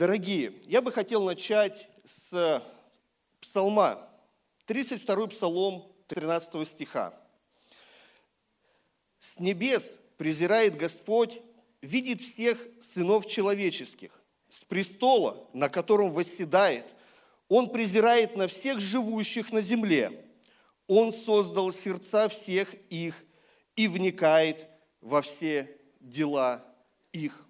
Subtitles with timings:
[0.00, 2.64] Дорогие, я бы хотел начать с
[3.38, 4.08] псалма,
[4.64, 7.12] 32 псалом 13 стиха.
[9.18, 11.42] «С небес презирает Господь,
[11.82, 16.86] видит всех сынов человеческих, с престола, на котором восседает,
[17.50, 20.24] Он презирает на всех живущих на земле.
[20.86, 23.22] Он создал сердца всех их
[23.76, 24.66] и вникает
[25.02, 26.64] во все дела
[27.12, 27.49] их».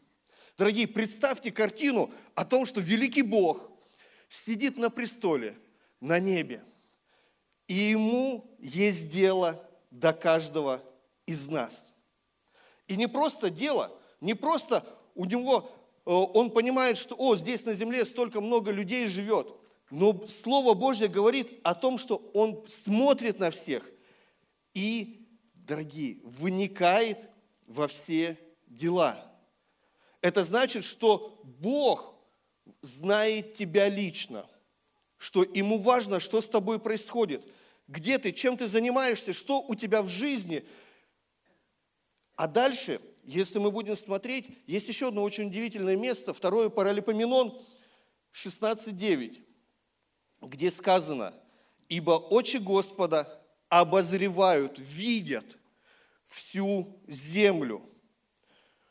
[0.61, 3.71] Дорогие, представьте картину о том, что великий Бог
[4.29, 5.57] сидит на престоле,
[6.01, 6.62] на небе,
[7.67, 10.83] и ему есть дело до каждого
[11.25, 11.95] из нас.
[12.89, 14.84] И не просто дело, не просто
[15.15, 15.73] у него,
[16.05, 19.47] э, он понимает, что, о, здесь на земле столько много людей живет,
[19.91, 23.83] но Слово Божье говорит о том, что он смотрит на всех
[24.75, 27.31] и, дорогие, выникает
[27.67, 29.25] во все дела–
[30.23, 32.15] это значит, что Бог
[32.83, 34.47] знает тебя лично,
[35.16, 37.45] что Ему важно, что с тобой происходит,
[37.89, 40.64] где ты, чем ты занимаешься, что у тебя в жизни.
[42.36, 47.61] А дальше, если мы будем смотреть, есть еще одно очень удивительное место, второе Паралипоменон
[48.33, 49.42] 16.9,
[50.42, 51.34] где сказано,
[51.89, 55.45] «Ибо очи Господа обозревают, видят
[56.27, 57.89] всю землю,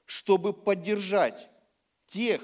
[0.10, 1.50] чтобы поддержать
[2.08, 2.42] тех,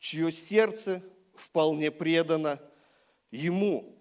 [0.00, 1.00] чье сердце
[1.36, 2.58] вполне предано
[3.30, 3.96] Ему.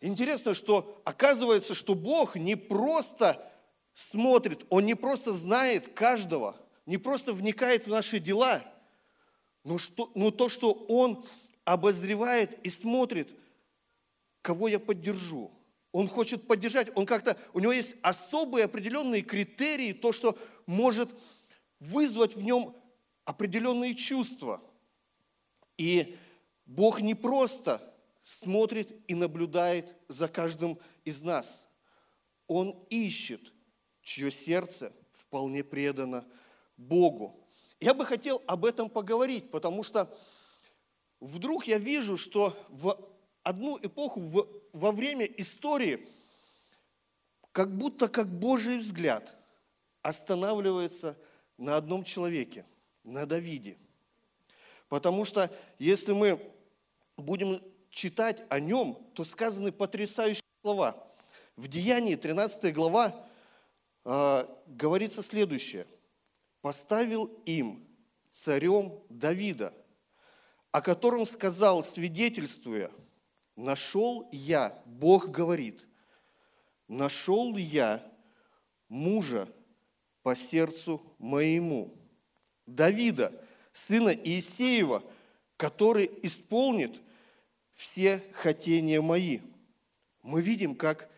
[0.00, 3.40] Интересно, что оказывается, что Бог не просто
[3.94, 8.64] смотрит, Он не просто знает каждого, не просто вникает в наши дела,
[9.62, 11.24] но, что, но то, что Он
[11.64, 13.30] обозревает и смотрит,
[14.40, 15.52] кого я поддержу.
[15.92, 21.14] Он хочет поддержать, он как-то, у него есть особые определенные критерии, то, что может
[21.82, 22.76] вызвать в нем
[23.24, 24.62] определенные чувства.
[25.76, 26.16] И
[26.64, 31.66] Бог не просто смотрит и наблюдает за каждым из нас.
[32.46, 33.52] Он ищет,
[34.00, 36.24] чье сердце вполне предано
[36.76, 37.44] Богу.
[37.80, 40.16] Я бы хотел об этом поговорить, потому что
[41.18, 42.96] вдруг я вижу, что в
[43.42, 46.06] одну эпоху, в, во время истории,
[47.50, 49.36] как будто как Божий взгляд
[50.00, 51.18] останавливается–
[51.58, 52.64] на одном человеке,
[53.04, 53.78] на Давиде.
[54.88, 56.40] Потому что если мы
[57.16, 60.96] будем читать о нем, то сказаны потрясающие слова.
[61.56, 63.26] В Деянии 13 глава
[64.04, 65.86] э, говорится следующее.
[66.60, 67.86] «Поставил им
[68.30, 69.74] царем Давида,
[70.70, 72.90] о котором сказал, свидетельствуя,
[73.56, 75.86] нашел я, Бог говорит,
[76.88, 78.02] нашел я
[78.88, 79.48] мужа
[80.22, 81.94] по сердцу моему.
[82.66, 83.32] Давида,
[83.72, 85.02] сына Иисеева,
[85.56, 87.00] который исполнит
[87.74, 89.40] все хотения мои.
[90.22, 91.10] Мы видим, как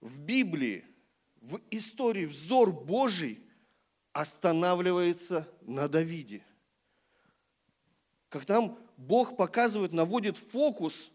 [0.00, 0.84] в Библии,
[1.40, 3.40] в истории взор Божий
[4.12, 6.42] останавливается на Давиде.
[8.28, 11.10] Как нам Бог показывает, наводит фокус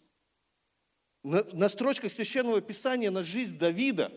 [1.24, 4.12] на, на строчках Священного Писания на жизнь Давида.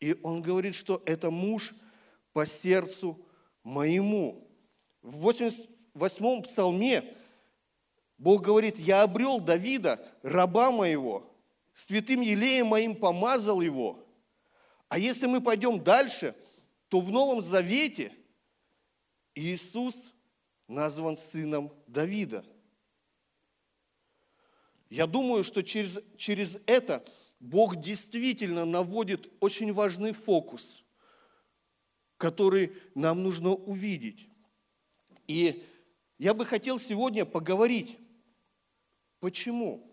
[0.00, 1.74] И он говорит, что это муж–
[2.32, 3.18] по сердцу
[3.62, 4.48] моему.
[5.02, 7.14] В 88-м псалме
[8.18, 11.34] Бог говорит, я обрел Давида, раба моего,
[11.74, 14.06] святым елеем моим помазал его.
[14.88, 16.34] А если мы пойдем дальше,
[16.88, 18.12] то в Новом Завете
[19.34, 20.12] Иисус
[20.68, 22.44] назван сыном Давида.
[24.90, 27.02] Я думаю, что через, через это
[27.40, 30.78] Бог действительно наводит очень важный фокус–
[32.22, 34.28] который нам нужно увидеть.
[35.26, 35.66] И
[36.18, 37.98] я бы хотел сегодня поговорить,
[39.18, 39.92] почему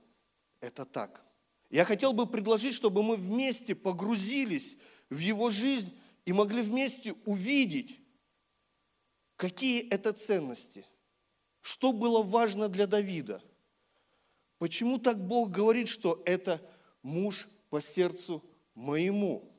[0.62, 1.26] это так.
[1.72, 4.78] Я хотел бы предложить, чтобы мы вместе погрузились
[5.10, 5.92] в его жизнь
[6.26, 8.00] и могли вместе увидеть,
[9.36, 10.86] какие это ценности,
[11.62, 13.42] что было важно для Давида,
[14.60, 16.62] почему так Бог говорит, что это
[17.02, 18.44] муж по сердцу
[18.76, 19.52] моему.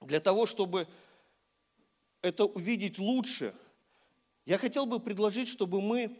[0.00, 0.86] Для того, чтобы
[2.22, 3.54] это увидеть лучше,
[4.44, 6.16] я хотел бы предложить, чтобы мы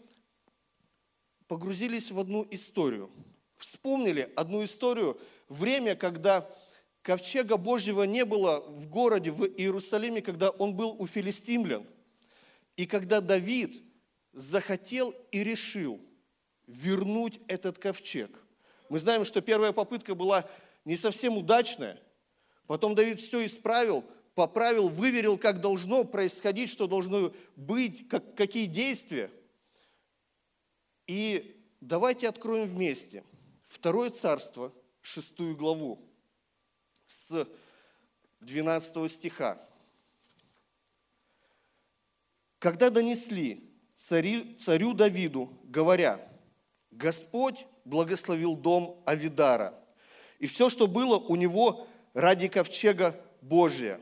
[1.46, 3.10] погрузились в одну историю.
[3.56, 5.18] Вспомнили одну историю,
[5.48, 6.48] время, когда
[7.02, 11.86] ковчега Божьего не было в городе, в Иерусалиме, когда он был у филистимлян.
[12.76, 13.82] И когда Давид
[14.32, 16.00] захотел и решил
[16.66, 18.30] вернуть этот ковчег.
[18.90, 20.46] Мы знаем, что первая попытка была
[20.84, 22.00] не совсем удачная.
[22.66, 24.04] Потом Давид все исправил–
[24.38, 29.32] поправил, выверил, как должно происходить, что должно быть, как, какие действия.
[31.08, 33.24] И давайте откроем вместе
[33.66, 36.00] Второе царство, шестую главу,
[37.08, 37.48] с
[38.38, 39.60] 12 стиха.
[42.60, 46.32] Когда донесли цари, царю Давиду, говоря,
[46.92, 49.74] Господь благословил дом Авидара,
[50.38, 54.00] и все, что было у него ради ковчега Божия.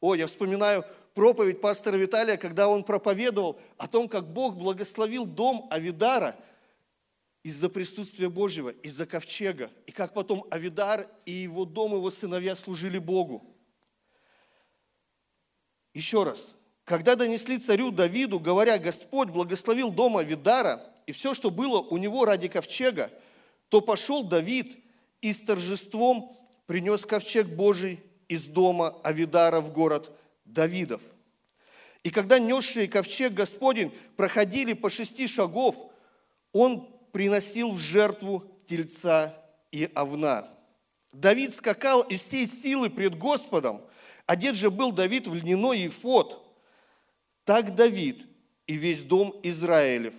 [0.00, 5.66] О, я вспоминаю проповедь пастора Виталия, когда он проповедовал о том, как Бог благословил дом
[5.70, 6.34] Авидара
[7.42, 12.98] из-за присутствия Божьего, из-за ковчега, и как потом Авидар и его дом, его сыновья служили
[12.98, 13.44] Богу.
[15.92, 16.54] Еще раз,
[16.84, 22.24] когда донесли царю Давиду, говоря, Господь благословил дом Авидара и все, что было у него
[22.24, 23.10] ради ковчега,
[23.68, 24.78] то пошел Давид
[25.20, 26.36] и с торжеством
[26.66, 28.00] принес ковчег Божий
[28.30, 31.02] из дома Авидара в город Давидов.
[32.04, 35.76] И когда несшие ковчег Господень проходили по шести шагов,
[36.52, 39.34] он приносил в жертву тельца
[39.72, 40.48] и овна.
[41.12, 43.82] Давид скакал из всей силы пред Господом,
[44.26, 46.46] одет же был Давид в льняной ефот.
[47.44, 48.24] Так Давид
[48.68, 50.14] и весь дом Израилев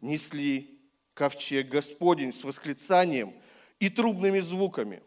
[0.00, 0.80] несли
[1.14, 3.34] ковчег Господень с восклицанием
[3.80, 5.02] и трубными звуками.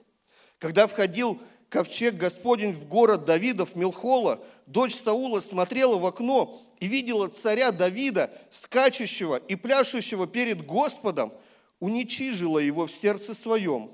[0.58, 7.28] Когда входил ковчег Господень в город Давидов Милхола, дочь Саула смотрела в окно и видела
[7.28, 11.32] царя Давида, скачущего и пляшущего перед Господом,
[11.80, 13.92] уничижила его в сердце своем.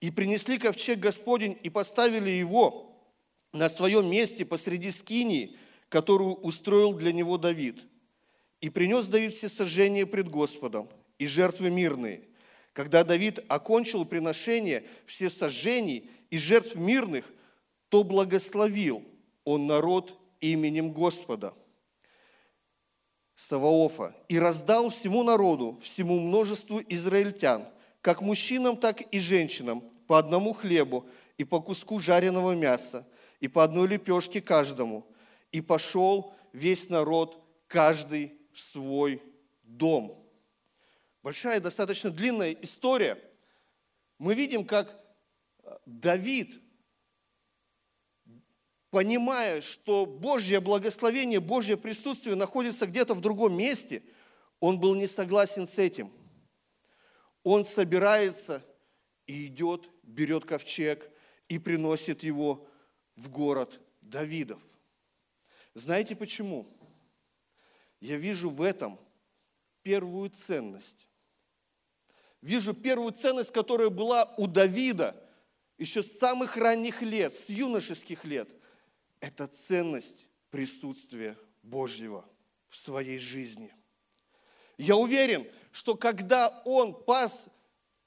[0.00, 2.92] И принесли ковчег Господень и поставили его
[3.52, 5.56] на своем месте посреди скинии,
[5.88, 7.80] которую устроил для него Давид.
[8.60, 10.88] И принес Давид все сожжения пред Господом
[11.18, 12.22] и жертвы мирные.
[12.72, 17.30] Когда Давид окончил приношение все сожжений и жертв мирных,
[17.90, 19.04] то благословил
[19.44, 21.52] он народ именем Господа.
[23.34, 27.68] Саваофа, и раздал всему народу, всему множеству израильтян,
[28.00, 31.06] как мужчинам, так и женщинам, по одному хлебу
[31.36, 33.06] и по куску жареного мяса,
[33.40, 35.06] и по одной лепешке каждому.
[35.50, 39.20] И пошел весь народ, каждый в свой
[39.64, 40.18] дом.
[41.22, 43.18] Большая, достаточно длинная история.
[44.18, 45.01] Мы видим, как
[45.86, 46.62] Давид
[48.92, 54.02] понимая, что Божье благословение, Божье присутствие находится где-то в другом месте,
[54.60, 56.12] он был не согласен с этим.
[57.42, 58.62] Он собирается
[59.26, 61.10] и идет, берет ковчег
[61.48, 62.68] и приносит его
[63.16, 64.60] в город Давидов.
[65.72, 66.68] Знаете почему?
[67.98, 69.00] Я вижу в этом
[69.82, 71.08] первую ценность.
[72.42, 75.16] Вижу первую ценность, которая была у Давида
[75.82, 78.48] еще с самых ранних лет, с юношеских лет–
[79.20, 82.24] это ценность присутствия Божьего
[82.68, 83.74] в своей жизни.
[84.78, 87.46] Я уверен, что когда он пас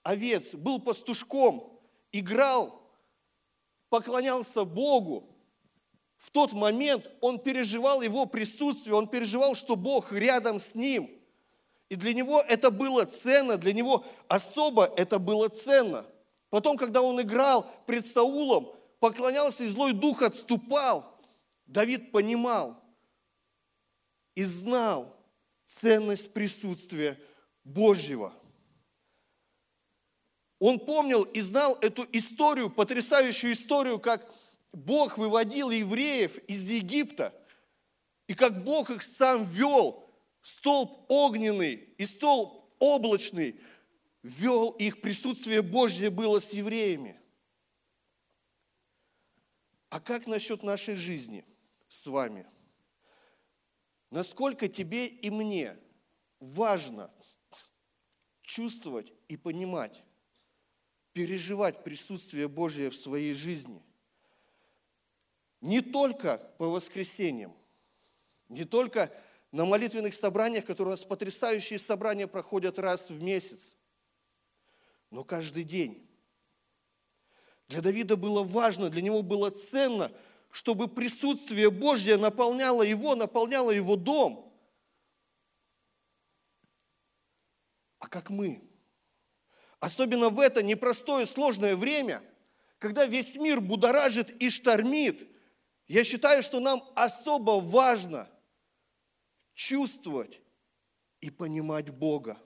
[0.04, 1.78] овец, был пастушком,
[2.14, 2.82] играл,
[3.90, 5.36] поклонялся Богу,
[6.18, 11.12] в тот момент он переживал его присутствие, он переживал, что Бог рядом с ним.
[11.90, 16.06] И для него это было ценно, для него особо это было ценно.
[16.56, 18.72] Потом, когда он играл пред Саулом,
[19.02, 21.20] поклонялся, и злой дух отступал.
[21.66, 22.82] Давид понимал
[24.36, 25.14] и знал
[25.66, 27.20] ценность присутствия
[27.66, 28.34] Божьего.
[30.60, 34.26] Он помнил и знал эту историю, потрясающую историю, как
[34.72, 37.34] Бог выводил евреев из Египта,
[38.28, 40.10] и как Бог их сам вел,
[40.42, 43.60] столб огненный и столб облачный,
[44.26, 47.20] вел их, присутствие Божье было с евреями.
[49.90, 51.46] А как насчет нашей жизни
[51.88, 52.48] с вами?
[54.10, 55.78] Насколько тебе и мне
[56.40, 57.12] важно
[58.42, 60.04] чувствовать и понимать,
[61.14, 63.84] переживать присутствие Божье в своей жизни.
[65.62, 67.56] Не только по воскресеньям,
[68.50, 69.12] не только
[69.52, 73.75] на молитвенных собраниях, которые у нас потрясающие собрания проходят раз в месяц,
[75.12, 76.08] но каждый день.
[77.68, 80.12] Для Давида было важно, для него было ценно,
[80.52, 84.54] чтобы присутствие Божье наполняло его, наполняло его дом.
[88.00, 88.62] А как мы?
[89.80, 92.24] Особенно в это непростое, сложное время,
[92.78, 95.28] когда весь мир будоражит и штормит,
[95.88, 98.30] я считаю, что нам особо важно
[99.54, 100.42] чувствовать
[101.20, 102.38] и понимать Бога.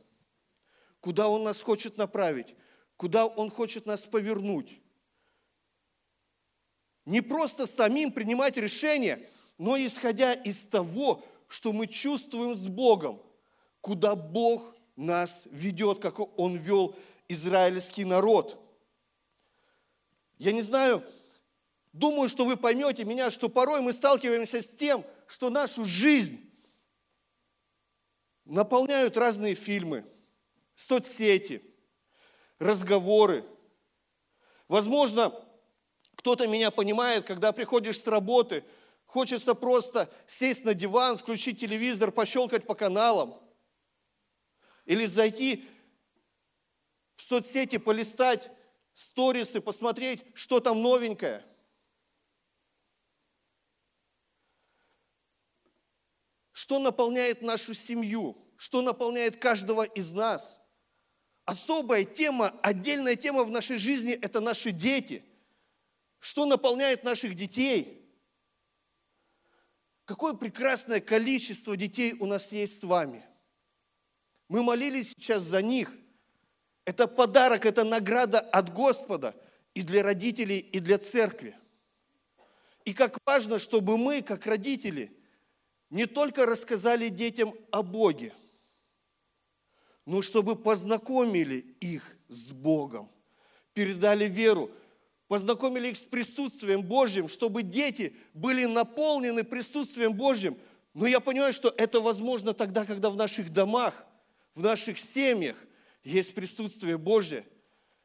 [1.01, 2.55] Куда Он нас хочет направить,
[2.97, 4.81] куда Он хочет нас повернуть.
[7.05, 13.21] Не просто самим принимать решения, но исходя из того, что мы чувствуем с Богом,
[13.81, 16.95] куда Бог нас ведет, как Он вел
[17.27, 18.61] израильский народ.
[20.37, 21.03] Я не знаю,
[21.93, 26.39] думаю, что вы поймете меня, что порой мы сталкиваемся с тем, что нашу жизнь
[28.45, 30.05] наполняют разные фильмы,
[30.79, 31.61] соцсети,
[32.57, 33.45] разговоры.
[34.69, 35.33] Возможно,
[36.15, 38.63] кто-то меня понимает, когда приходишь с работы,
[39.05, 43.35] хочется просто сесть на диван, включить телевизор, пощелкать по каналам.
[44.85, 45.67] Или зайти
[47.15, 48.49] в соцсети, полистать
[48.93, 51.45] сторисы, посмотреть, что там новенькое.
[56.53, 60.58] Что наполняет нашу семью, что наполняет каждого из нас.
[61.49, 65.23] Особая тема, отдельная тема в нашей жизни– это наши дети.
[66.19, 68.07] Что наполняет наших детей?
[70.05, 73.25] Какое прекрасное количество детей у нас есть с вами.
[74.47, 75.93] Мы молились сейчас за них–
[76.89, 79.35] это подарок, это награда от Господа
[79.75, 81.55] и для родителей, и для церкви.
[82.83, 85.15] И как важно, чтобы мы, как родители,
[85.91, 88.33] не только рассказали детям о Боге,
[90.09, 93.11] но чтобы познакомили их с Богом,
[93.75, 94.71] передали веру,
[95.27, 100.57] познакомили их с присутствием Божьим, чтобы дети были наполнены присутствием Божьим.
[100.95, 104.03] Но я понимаю, что это возможно тогда, когда в наших домах,
[104.55, 105.55] в наших семьях
[106.03, 107.45] есть присутствие Божье.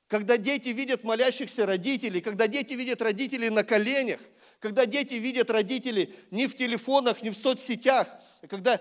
[0.06, 4.20] Когда дети видят молящихся родителей, когда дети видят родителей на коленях,
[4.58, 8.08] когда дети видят родителей не в телефонах, не в соцсетях,
[8.50, 8.78] когда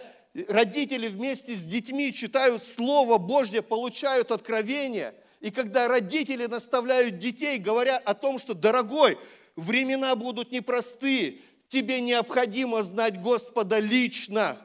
[0.47, 7.97] родители вместе с детьми читают Слово Божье, получают откровение, и когда родители наставляют детей, говоря
[7.97, 9.17] о том, что, дорогой,
[9.55, 14.57] времена будут непростые, тебе необходимо знать Господа лично.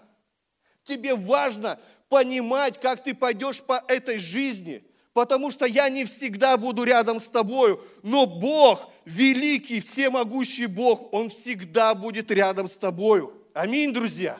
[0.84, 6.84] Тебе важно понимать, как ты пойдешь по этой жизни, потому что я не всегда буду
[6.84, 13.34] рядом с тобою, но Бог, великий, всемогущий Бог, Он всегда будет рядом с тобою.
[13.52, 14.38] Аминь, друзья.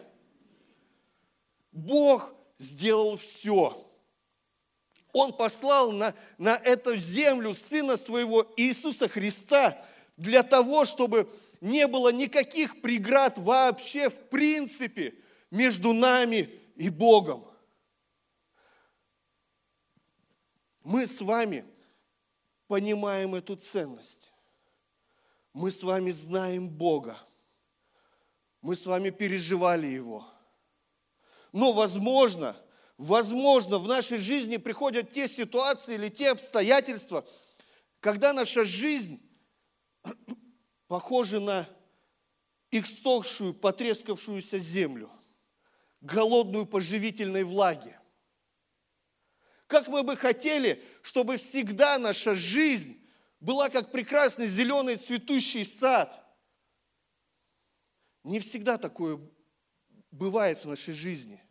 [1.79, 3.85] Бог сделал все.
[5.13, 9.77] Он послал на, на эту землю Сына Своего Иисуса Христа
[10.17, 11.29] для того, чтобы
[11.61, 15.15] не было никаких преград вообще в принципе
[15.51, 17.49] между нами и Богом.
[20.89, 21.67] мы с вами
[22.67, 24.33] понимаем эту ценность.
[25.53, 27.19] Мы с вами знаем Бога.
[28.63, 30.27] Мы с вами переживали Его.
[31.59, 32.55] Но, возможно,
[32.99, 37.27] возможно, в нашей жизни приходят те ситуации или те обстоятельства,
[37.99, 39.21] когда наша жизнь
[40.87, 41.69] похожа на
[42.71, 45.11] иссохшую, потрескавшуюся землю,
[46.01, 48.01] голодную по живительной влаге.
[49.67, 53.05] Как мы бы хотели, чтобы всегда наша жизнь
[53.41, 56.25] была как прекрасный зеленый цветущий сад.
[58.23, 59.19] Не всегда такое
[60.13, 61.43] бывает в нашей жизни.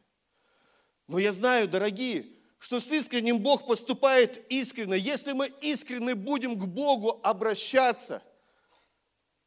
[1.07, 2.27] Но я знаю, дорогие,
[2.59, 4.97] что с искренним Бог поступает искренне.
[4.97, 8.23] Если мы искренне будем к Богу обращаться,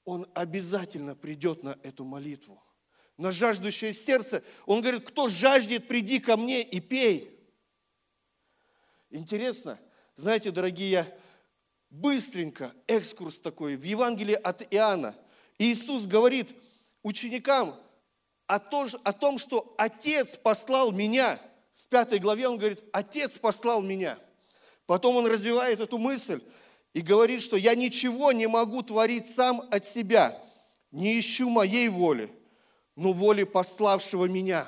[0.04, 2.62] Он обязательно придет на эту молитву.
[3.16, 4.42] На жаждущее сердце.
[4.64, 7.38] Он говорит, кто жаждет, приди ко мне и пей.
[9.10, 9.78] Интересно,
[10.16, 11.06] знаете, дорогие,
[11.90, 15.16] быстренько, экскурс такой, в Евангелии от Иоанна.
[15.58, 16.54] Иисус говорит
[17.02, 17.76] ученикам
[18.46, 21.38] о том, что Отец послал меня.
[21.90, 24.18] Пятой главе он говорит, Отец послал меня.
[24.86, 26.40] Потом он развивает эту мысль
[26.94, 30.40] и говорит, что я ничего не могу творить сам от себя,
[30.90, 32.32] не ищу моей воли,
[32.96, 34.66] но воли пославшего меня.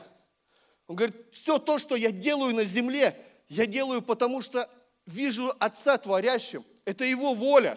[0.86, 3.16] Он говорит, все то, что я делаю на земле–
[3.52, 4.66] я делаю, потому что
[5.04, 6.64] вижу Отца творящим.
[6.86, 7.76] Это Его воля.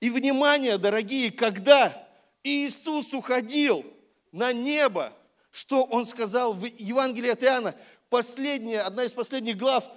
[0.00, 2.08] И внимание, дорогие, когда
[2.42, 3.84] Иисус уходил
[4.32, 5.12] на небо,
[5.52, 7.76] что Он сказал в Евангелии от Иоанна,
[8.08, 9.88] последняя, одна из последних глав,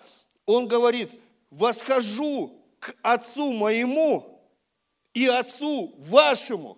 [0.45, 4.41] Он говорит, восхожу к Отцу моему
[5.13, 6.77] и Отцу вашему.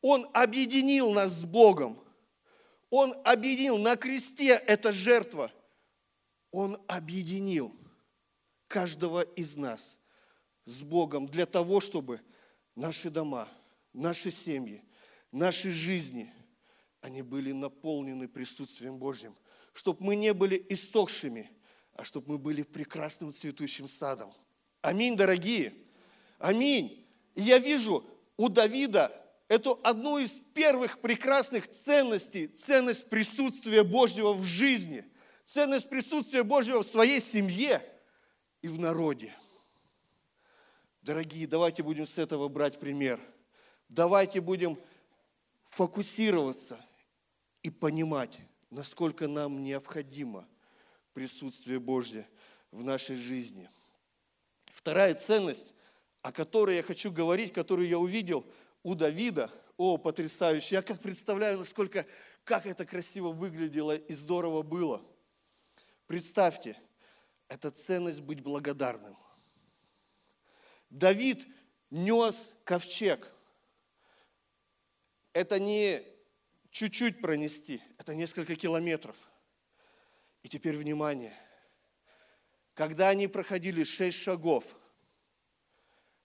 [0.00, 1.98] Он объединил нас с Богом.
[2.90, 5.50] Он объединил на кресте эта жертва–
[6.54, 7.74] он объединил
[8.68, 9.98] каждого из нас
[10.66, 12.20] с Богом для того, чтобы
[12.76, 13.48] наши дома,
[13.92, 14.80] наши семьи,
[15.32, 16.32] наши жизни,
[17.00, 19.36] они были наполнены присутствием Божьим,
[19.74, 21.50] чтобы мы не были иссохшими,
[21.92, 24.32] а чтобы мы были прекрасным цветущим садом.
[24.80, 25.74] Аминь, дорогие.
[26.38, 27.06] Аминь.
[27.34, 28.06] И я вижу
[28.38, 29.12] у Давида
[29.48, 35.04] эту одну из первых прекрасных ценностей, ценность присутствия Божьего в жизни–
[35.44, 37.82] ценность присутствия Божьего в своей семье
[38.62, 39.34] и в народе.
[41.02, 43.20] Дорогие, давайте будем с этого брать пример.
[43.88, 44.78] Давайте будем
[45.64, 46.82] фокусироваться
[47.62, 48.38] и понимать,
[48.74, 50.48] насколько нам необходимо
[51.12, 52.28] присутствие Божье
[52.72, 53.70] в нашей жизни.
[54.66, 55.74] Вторая ценность,
[56.22, 58.44] о которой я хочу говорить, которую я увидел
[58.82, 62.04] у Давида, о, потрясающе, я как представляю, насколько,
[62.42, 65.00] как это красиво выглядело и здорово было.
[66.08, 66.76] Представьте,
[67.46, 69.16] это ценность быть благодарным.
[70.90, 71.46] Давид
[71.90, 73.32] нес ковчег.
[75.32, 76.13] Это не
[76.74, 79.16] чуть-чуть пронести, это несколько километров.
[80.42, 81.32] И теперь внимание.
[82.74, 84.64] Когда они проходили шесть шагов,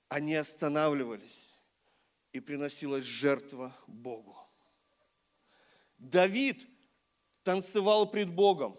[0.09, 1.47] они останавливались,
[2.31, 4.35] и приносилась жертва Богу.
[5.99, 6.67] Давид
[7.43, 8.77] танцевал пред Богом.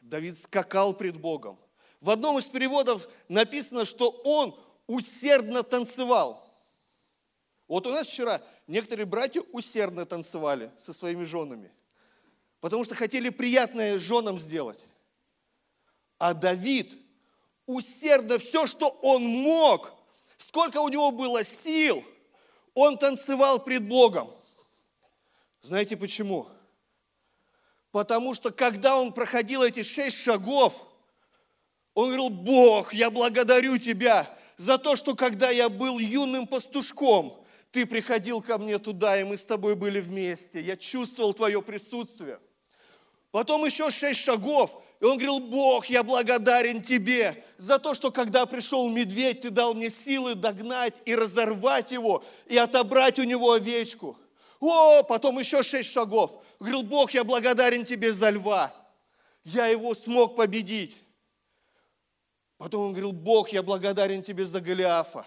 [0.00, 1.58] Давид скакал пред Богом.
[2.00, 6.48] В одном из переводов написано, что он усердно танцевал.
[7.66, 11.70] Вот у нас вчера некоторые братья усердно танцевали со своими женами,
[12.60, 14.78] потому что хотели приятное женам сделать.
[16.18, 16.96] А Давид
[17.66, 19.92] усердно все, что он мог,
[20.36, 22.04] сколько у него было сил,
[22.74, 24.30] он танцевал пред Богом.
[25.62, 26.46] Знаете почему?
[27.90, 30.80] Потому что когда он проходил эти шесть шагов,
[31.94, 37.39] он говорил, Бог, я благодарю Тебя за то, что когда я был юным пастушком,
[37.70, 40.60] ты приходил ко мне туда, и мы с тобой были вместе.
[40.60, 42.40] Я чувствовал твое присутствие.
[43.30, 48.44] Потом еще шесть шагов, и он говорил, Бог, я благодарен тебе за то, что когда
[48.44, 54.18] пришел медведь, ты дал мне силы догнать и разорвать его, и отобрать у него овечку.
[54.58, 56.44] О, потом еще шесть шагов.
[56.58, 58.74] Говорил, Бог, я благодарен тебе за льва.
[59.44, 60.96] Я его смог победить.
[62.58, 65.24] Потом он говорил, Бог, я благодарен тебе за Голиафа.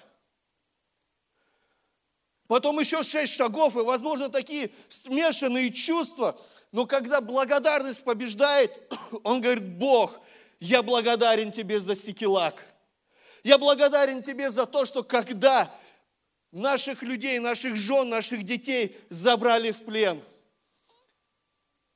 [2.54, 6.40] Потом еще шесть шагов, и, возможно, такие смешанные чувства,
[6.72, 8.72] но когда благодарность побеждает,
[9.24, 10.20] он говорит, Бог,
[10.60, 12.64] я благодарен тебе за Секелак.
[13.44, 15.76] Я благодарен тебе за то, что когда
[16.52, 20.22] наших людей, наших жен, наших детей забрали в плен,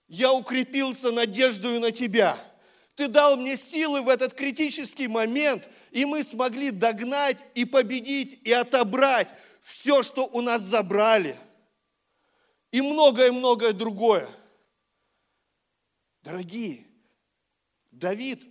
[0.08, 2.36] я укрепился надеждою на тебя–
[2.98, 8.52] ты дал мне силы в этот критический момент, и мы смогли догнать и победить и
[8.52, 9.28] отобрать
[9.68, 11.38] все, что у нас забрали.
[12.72, 14.30] И многое-многое другое.
[16.22, 16.86] Дорогие,
[17.92, 18.44] Давид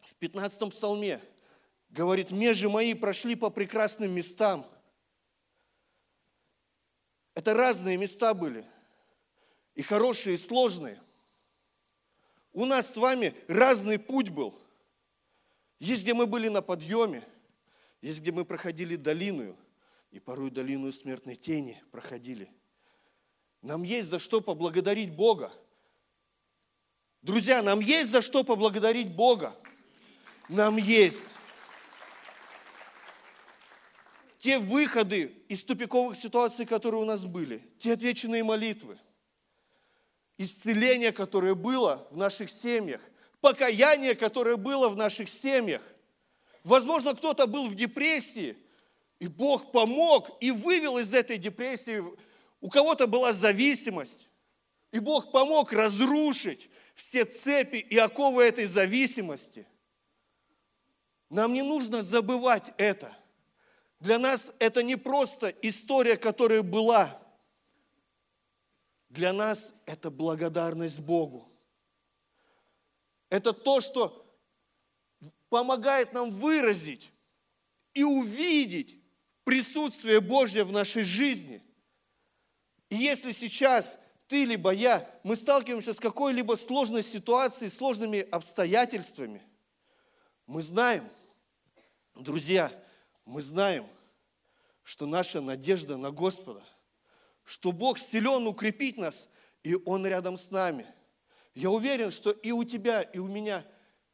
[0.00, 1.20] в 15 псалме
[1.88, 4.66] говорит, межи мои прошли по прекрасным местам.
[7.34, 8.64] Это разные места были.
[9.74, 11.00] И хорошие, и сложные–
[12.52, 14.58] у нас с вами разный путь был.
[15.78, 17.26] Есть, где мы были на подъеме,
[18.02, 19.56] есть, где мы проходили долину,
[20.10, 22.50] и порой долину смертной тени проходили.
[23.62, 25.52] Нам есть за что поблагодарить Бога.
[27.22, 29.54] Друзья, нам есть за что поблагодарить Бога.
[30.48, 31.26] Нам есть.
[34.38, 38.98] Те выходы из тупиковых ситуаций, которые у нас были, те отвеченные молитвы–
[40.40, 43.02] исцеление, которое было в наших семьях,
[43.42, 45.82] покаяние, которое было в наших семьях.
[46.64, 48.56] Возможно, кто-то был в депрессии,
[49.20, 52.02] и Бог помог и вывел из этой депрессии.
[52.60, 54.28] У кого-то была зависимость,
[54.90, 59.64] и Бог помог разрушить все цепи и оковы этой зависимости.
[61.28, 63.16] Нам не нужно забывать это.
[64.00, 67.16] Для нас это не просто история, которая была–
[69.10, 71.48] для нас это благодарность Богу.
[73.28, 74.24] Это то, что
[75.48, 77.10] помогает нам выразить
[77.92, 78.99] и увидеть
[79.44, 81.62] присутствие Божье в нашей жизни.
[82.88, 89.42] И если сейчас ты либо я, мы сталкиваемся с какой-либо сложной ситуацией, сложными обстоятельствами,
[90.46, 91.08] мы знаем,
[92.14, 92.72] друзья,
[93.24, 93.86] мы знаем,
[94.82, 96.64] что наша надежда на Господа–
[97.50, 99.28] что Бог силен укрепить нас,
[99.64, 100.86] и Он рядом с нами.
[101.52, 103.66] Я уверен, что и у тебя, и у меня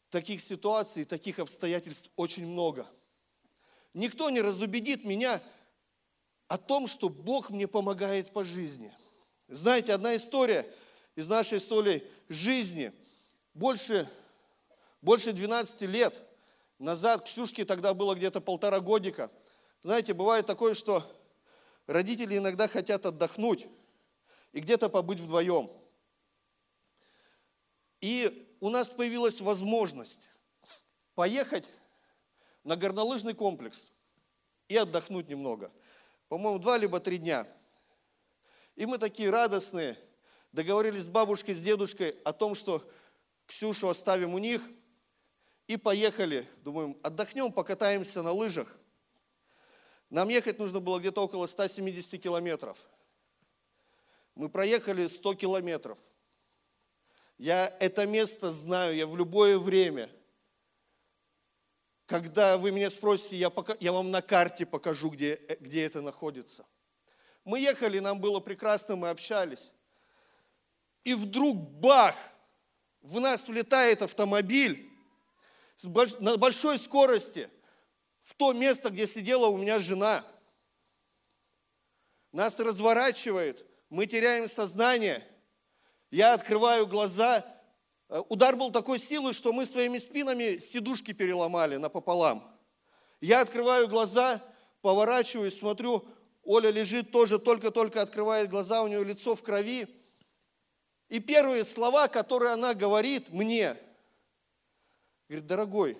[0.09, 2.87] таких ситуаций, таких обстоятельств очень много.
[3.96, 5.42] Никто не разубедит меня
[6.46, 8.94] о том, что Бог мне помогает по жизни.
[9.48, 10.72] Знаете, одна история
[11.16, 12.92] из нашей соли жизни.
[13.54, 14.09] Больше,
[15.02, 16.22] больше 12 лет
[16.78, 19.32] назад, Ксюшке тогда было где-то полтора годика.
[19.82, 21.02] Знаете, бывает такое, что
[21.87, 23.66] Родители иногда хотят отдохнуть
[24.52, 25.70] и где-то побыть вдвоем.
[28.00, 30.28] И у нас появилась возможность
[31.14, 31.68] поехать
[32.66, 33.92] на горнолыжный комплекс
[34.66, 35.70] и отдохнуть немного.
[36.29, 37.46] По-моему, два либо три дня.
[38.74, 39.96] И мы такие радостные,
[40.50, 42.85] договорились с бабушкой, с дедушкой о том, что
[43.46, 44.61] Ксюшу оставим у них,
[45.68, 46.48] и поехали.
[46.62, 48.76] Думаем, отдохнем, покатаемся на лыжах.
[50.11, 52.76] Нам ехать нужно было где-то около 170 километров.
[54.35, 55.98] Мы проехали 100 километров.
[57.38, 60.11] Я это место знаю, я в любое время.
[62.07, 66.64] Когда вы меня спросите, я, пока, я вам на карте покажу, где, где это находится.
[67.45, 69.73] Мы ехали, нам было прекрасно, мы общались.
[71.05, 72.14] И вдруг бах,
[73.03, 74.90] в нас влетает автомобиль
[76.21, 77.51] на большой скорости
[78.23, 80.25] в то место, где сидела у меня жена.
[82.33, 85.27] Нас разворачивает, мы теряем сознание.
[86.11, 87.45] Я открываю глаза.
[88.09, 92.45] Э, удар был такой силы, что мы своими спинами сидушки переломали напополам.
[93.21, 94.42] Я открываю глаза,
[94.83, 96.07] поворачиваюсь, смотрю,
[96.45, 99.88] Оля лежит тоже, только-только открывает глаза, у нее лицо в крови.
[101.09, 103.77] И первые слова, которые она говорит мне,
[105.29, 105.99] говорит, дорогой,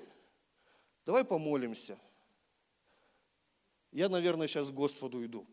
[1.05, 1.99] давай помолимся.
[3.91, 5.47] Я, наверное, сейчас к Господу иду.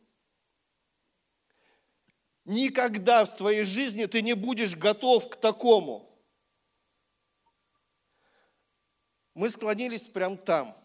[2.46, 6.13] Никогда в своей жизни ты не будешь готов к такому.
[9.34, 10.78] Мы склонились прямо там.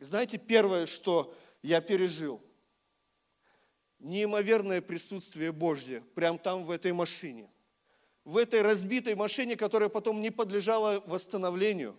[0.00, 2.40] Знаете, первое, что я пережил,
[3.98, 7.50] неимоверное присутствие Божье, прямо там, в этой машине.
[8.24, 11.96] В этой разбитой машине, которая потом не подлежала восстановлению.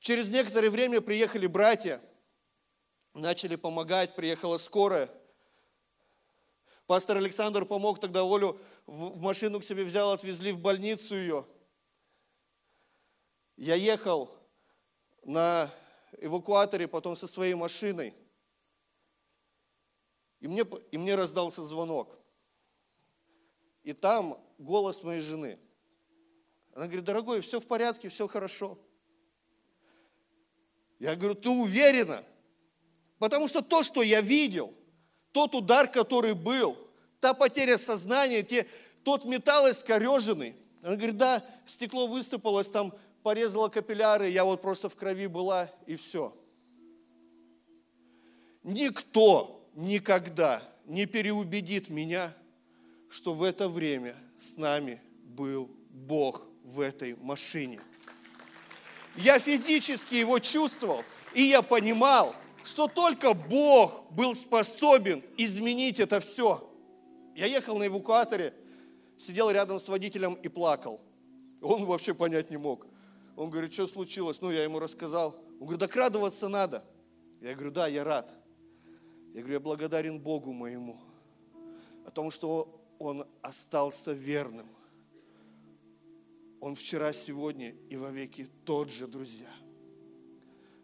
[0.00, 2.00] Через некоторое время приехали братья,
[3.14, 5.10] начали помогать, приехала скорая–
[6.88, 11.44] Пастор Александр помог тогда Олю в машину к себе взял, отвезли в больницу ее.
[13.58, 14.30] Я ехал
[15.24, 15.68] на
[16.20, 18.14] эвакуаторе потом со своей машиной.
[20.38, 22.16] И мне, и мне раздался звонок.
[23.82, 25.58] И там голос моей жены.
[26.72, 28.78] Она говорит, дорогой, все в порядке, все хорошо.
[31.00, 32.24] Я говорю, ты уверена?
[33.18, 34.72] Потому что то, что я видел,
[35.32, 36.78] тот удар, который был,
[37.18, 38.68] та потеря сознания, те,
[39.02, 40.54] тот металл искореженный.
[40.84, 42.94] Он говорит, да, стекло высыпалось, там
[43.28, 46.34] порезало капилляры, я вот просто в крови была, и все.
[48.62, 52.34] Никто никогда не переубедит меня,
[53.10, 57.80] что в это время с нами был Бог в этой машине.
[59.14, 66.70] Я физически его чувствовал, и я понимал– что только Бог был способен изменить это все.
[67.34, 68.52] Я ехал на эвакуаторе,
[69.18, 71.00] сидел рядом с водителем и плакал.
[71.62, 72.86] Он вообще понять не мог.
[73.38, 74.40] Он говорит, что случилось?
[74.40, 75.40] Ну, я ему рассказал.
[75.60, 76.84] Он говорит, так радоваться надо.
[77.40, 78.34] Я говорю, да, я рад.
[79.32, 80.96] Я говорю, я благодарен Богу моему
[82.04, 84.66] о том, что Он остался верным.
[86.58, 89.52] Он вчера, сегодня и вовеки тот же, друзья.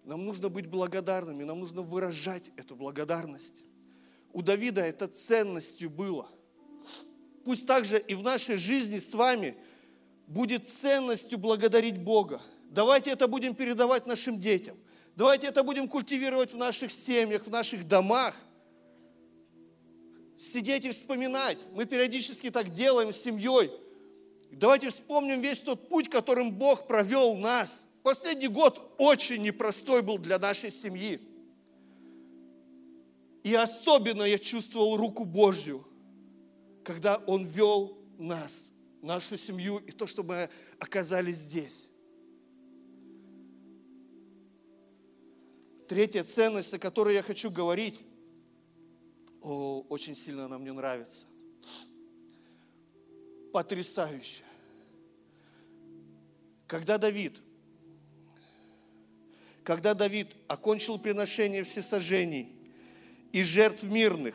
[0.05, 3.65] Нам нужно быть благодарными, нам нужно выражать эту благодарность.
[4.33, 6.29] У Давида это ценностью было.
[7.45, 9.57] Пусть также и в нашей жизни с вами
[10.27, 12.41] будет ценностью благодарить Бога.
[12.71, 14.77] Давайте это будем передавать нашим детям.
[15.17, 18.35] Давайте это будем культивировать в наших семьях, в наших домах.
[20.39, 21.59] Сидеть и вспоминать.
[21.73, 23.71] Мы периодически так делаем с семьей.
[24.51, 30.39] Давайте вспомним весь тот путь, которым Бог провел нас– Последний год очень непростой был для
[30.39, 31.19] нашей семьи.
[33.43, 35.89] И особенно я чувствовал руку Божью,
[36.85, 38.67] когда Он вел нас,
[39.05, 41.89] нашу семью, и то, что мы оказались здесь.
[45.89, 48.01] Третья ценность, о которой я хочу говорить,
[49.43, 51.27] о, очень сильно она мне нравится.
[53.53, 54.43] Потрясающе.
[56.67, 57.39] Когда Давид
[59.65, 62.53] когда Давид окончил приношение всесожжений
[63.33, 64.35] и жертв мирных,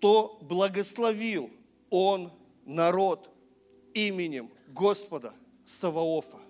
[0.00, 1.50] то благословил
[1.88, 2.32] он
[2.66, 3.30] народ
[3.94, 5.32] именем Господа
[5.64, 6.40] Саваофа.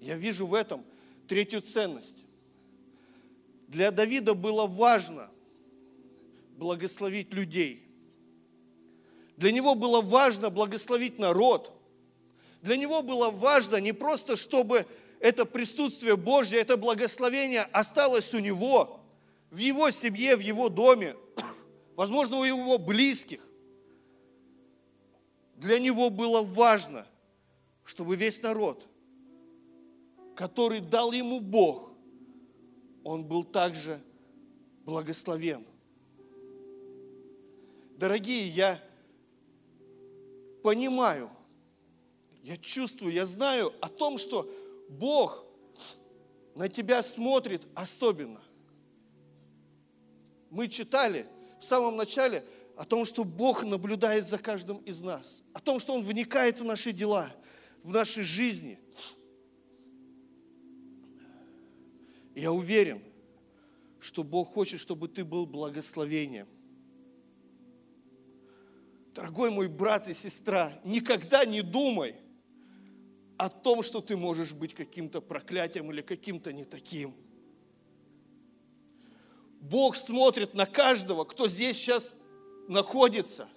[0.00, 0.84] Я вижу в этом
[1.26, 2.24] третью ценность.
[3.66, 5.30] Для Давида было важно
[6.56, 7.84] благословить людей.
[9.36, 11.72] Для него было важно благословить народ.
[12.62, 14.86] Для него было важно не просто, чтобы
[15.20, 19.00] это присутствие Божье, это благословение осталось у него,
[19.50, 21.16] в его семье, в его доме,
[21.96, 23.40] возможно, у его близких.
[25.58, 27.06] Для него было важно
[27.88, 28.86] чтобы весь народ,
[30.36, 31.90] который дал ему Бог,
[33.02, 33.98] он был также
[34.84, 35.64] благословен.
[37.96, 38.78] Дорогие, я
[40.62, 41.30] понимаю,
[42.42, 44.46] я чувствую, я знаю о том, что
[44.90, 45.46] Бог
[46.56, 48.42] на тебя смотрит особенно.
[50.50, 51.26] Мы читали
[51.58, 52.44] в самом начале
[52.78, 56.64] о том, что Бог наблюдает за каждым из нас, о том, что Он вникает в
[56.64, 57.28] наши дела,
[57.82, 58.78] в нашей жизни.
[62.36, 63.02] я уверен,
[63.98, 66.46] что Бог хочет, чтобы ты был благословением.
[69.12, 72.14] Дорогой мой брат и сестра, никогда не думай
[73.38, 77.12] о том, что ты можешь быть каким-то проклятием или каким-то не таким.
[79.60, 82.12] Бог смотрит на каждого, кто здесь сейчас
[82.68, 83.48] находится.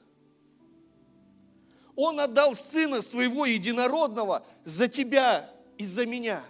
[1.96, 6.44] Он отдал Сына Своего Единородного за тебя и за меня.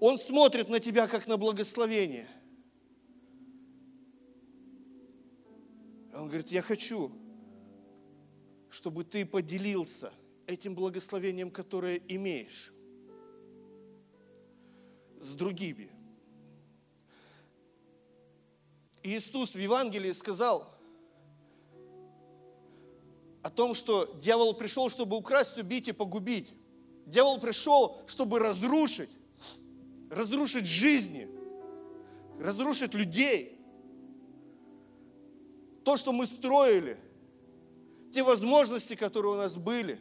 [0.00, 2.28] Он смотрит на тебя, как на благословение.
[6.14, 7.12] Он говорит, я хочу,
[8.70, 10.12] чтобы ты поделился
[10.46, 12.72] этим благословением, которое имеешь,
[15.20, 15.90] с другими.
[19.08, 20.74] Иисус в Евангелии сказал
[23.42, 26.52] о том, что дьявол пришел, чтобы украсть, убить и погубить.
[27.06, 29.10] Дьявол пришел, чтобы разрушить,
[30.10, 31.28] разрушить жизни,
[32.38, 33.58] разрушить людей.
[35.84, 36.98] То, что мы строили,
[38.12, 39.98] те возможности, которые у нас были.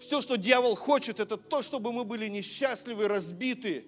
[0.00, 3.86] Все, что дьявол хочет, это то, чтобы мы были несчастливы, разбиты,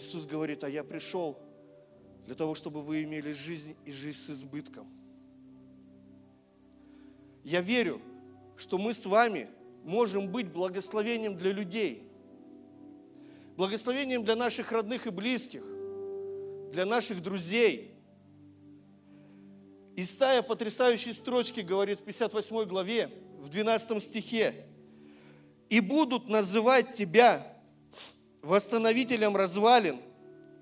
[0.00, 1.38] Иисус говорит, а я пришел
[2.24, 4.88] для того, чтобы вы имели жизнь и жизнь с избытком.
[7.44, 8.00] Я верю,
[8.56, 9.48] что мы с вами
[9.84, 12.10] можем быть благословением для людей,
[13.56, 15.64] благословением для наших родных и близких,
[16.72, 17.94] для наших друзей.
[19.96, 24.66] Исайя потрясающей строчки говорит в 58 главе, в 12 стихе,
[25.68, 27.59] «И будут называть тебя
[28.42, 29.98] восстановителем развалин,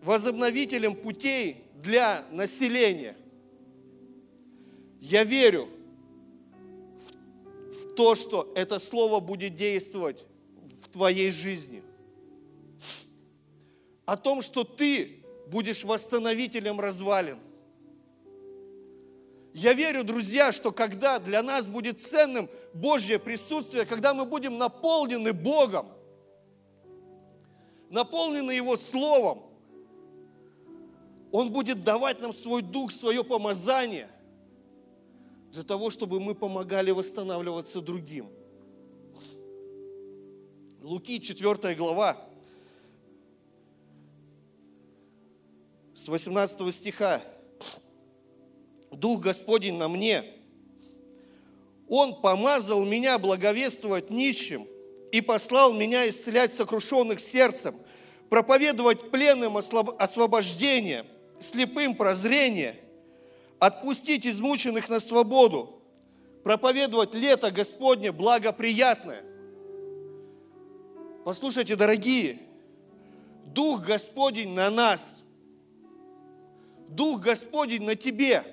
[0.03, 3.17] возобновителем путей для населения.
[5.01, 5.69] Я верю
[6.99, 10.25] в, в то, что это слово будет действовать
[10.83, 11.83] в твоей жизни.
[14.07, 17.39] О том, что ты будешь восстановителем развалин.
[19.55, 25.33] Я верю, друзья, что когда для нас будет ценным Божье присутствие, когда мы будем наполнены
[25.33, 25.89] Богом,
[27.91, 29.43] наполнены Его Словом,
[31.31, 34.09] Он будет давать нам свой дух, свое помазание
[35.53, 38.31] для того, чтобы мы помогали восстанавливаться другим.
[40.83, 42.17] Луки 4 глава,
[45.95, 47.23] с 18 стиха.
[48.91, 50.25] Дух Господень на мне.
[51.89, 54.67] Он помазал меня благовествовать нищим–
[55.13, 57.75] и послал меня исцелять сокрушенных сердцем,
[58.29, 61.07] проповедовать пленным освобождение,
[61.41, 62.77] слепым прозрение,
[63.59, 65.83] отпустить измученных на свободу,
[66.45, 69.25] проповедовать лето Господне благоприятное.
[71.25, 72.39] Послушайте, дорогие,
[73.47, 75.21] Дух Господень на нас,
[76.89, 78.45] Дух Господень на тебе.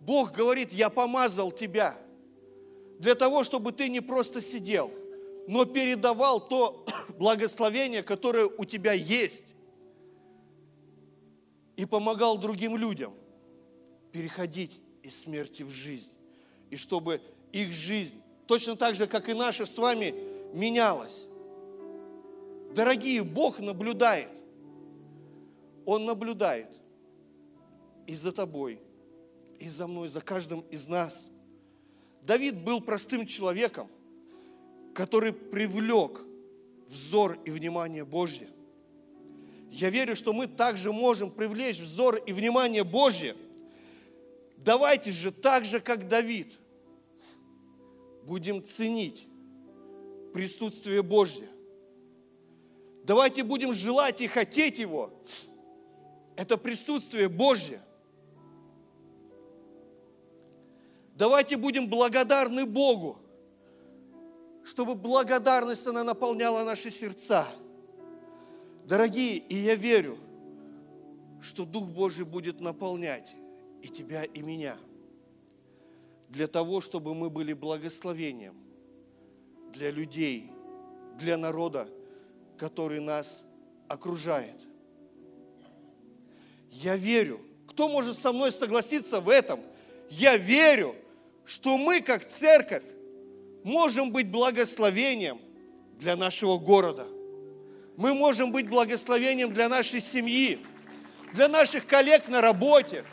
[0.00, 1.96] Бог говорит, я помазал тебя–
[3.02, 4.92] для того, чтобы ты не просто сидел,
[5.48, 6.86] но передавал то
[7.18, 9.54] благословение, которое у тебя есть,
[11.76, 13.12] и помогал другим людям
[14.12, 16.12] переходить из смерти в жизнь,
[16.70, 20.14] и чтобы их жизнь, точно так же, как и наша с вами,
[20.52, 21.26] менялась.
[22.72, 24.30] Дорогие, Бог наблюдает.
[25.86, 26.68] Он наблюдает
[28.06, 28.80] и за тобой,
[29.58, 31.26] и за мной, за каждым из нас–
[32.22, 33.88] Давид был простым человеком,
[34.94, 36.24] который привлек
[36.86, 38.48] взор и внимание Божье.
[39.70, 43.34] Я верю, что мы также можем привлечь взор и внимание Божье.
[44.58, 46.58] Давайте же так же, как Давид,
[48.24, 49.26] будем ценить
[50.32, 51.48] присутствие Божье.
[53.04, 55.12] Давайте будем желать и хотеть Его.
[56.36, 57.82] Это присутствие Божье–
[61.14, 63.18] Давайте будем благодарны Богу,
[64.64, 67.46] чтобы благодарность, она наполняла наши сердца.
[68.84, 70.18] Дорогие, и я верю,
[71.40, 73.34] что Дух Божий будет наполнять
[73.82, 74.76] и тебя, и меня.
[76.32, 78.56] для того, чтобы мы были благословением
[79.72, 80.50] для людей,
[81.18, 81.86] для народа,
[82.56, 83.44] который нас
[83.86, 84.56] окружает.
[86.70, 87.40] Я верю.
[87.68, 89.60] Кто может со мной согласиться в этом?
[90.08, 90.94] Я верю,
[91.44, 92.84] что мы, как церковь,
[93.64, 95.40] можем быть благословением
[95.98, 97.06] для нашего города.
[97.96, 100.58] Мы можем быть благословением для нашей семьи,
[101.34, 103.04] для наших коллег на работе,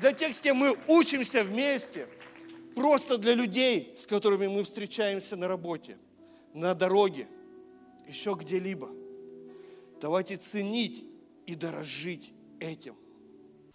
[0.00, 2.08] для тех, с кем мы учимся вместе,
[2.74, 5.96] просто для людей, с которыми мы встречаемся на работе,
[6.52, 7.28] на дороге,
[8.06, 8.90] еще где-либо.
[10.00, 11.04] Давайте ценить
[11.46, 12.96] и дорожить этим.